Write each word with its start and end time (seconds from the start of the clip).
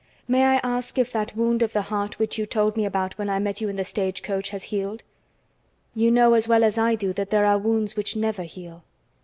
May 0.27 0.45
I 0.45 0.59
ask 0.63 0.97
if 0.97 1.11
that 1.11 1.35
wound 1.37 1.61
of 1.61 1.73
the 1.73 1.83
heart 1.83 2.17
which 2.17 2.39
you 2.39 2.47
told 2.47 2.75
me 2.75 2.85
about 2.85 3.15
when 3.19 3.29
I 3.29 3.37
met 3.37 3.61
you 3.61 3.69
in 3.69 3.75
the 3.75 3.83
stagecoach 3.83 4.49
has 4.49 4.63
healed?" 4.63 5.03
"You 5.93 6.09
know 6.09 6.33
as 6.33 6.47
well 6.47 6.63
as 6.63 6.75
I 6.75 6.95
do 6.95 7.13
that 7.13 7.29
there 7.29 7.45
are 7.45 7.59
wounds 7.59 7.95
which 7.95 8.15
never 8.15 8.41
heal." 8.41 8.83